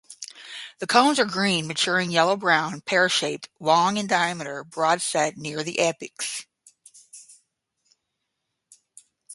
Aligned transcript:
The 0.79 0.87
cones 0.87 1.19
are 1.19 1.25
green 1.25 1.67
maturing 1.67 2.09
yellow-brown, 2.09 2.81
pear-shaped, 2.87 3.49
long 3.59 3.99
and 3.99 4.09
diameter, 4.09 4.63
broadest 4.63 5.13
near 5.37 5.61
the 5.61 5.77
apex. 5.77 6.47